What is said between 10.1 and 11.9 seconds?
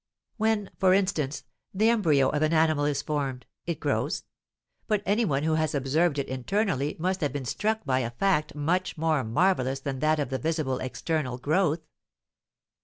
of the visible external "growth."